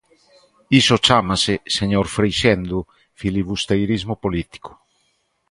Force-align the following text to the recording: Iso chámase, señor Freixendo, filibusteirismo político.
Iso 0.79 0.95
chámase, 1.07 1.53
señor 1.77 2.05
Freixendo, 2.15 2.77
filibusteirismo 3.21 4.13
político. 4.23 4.71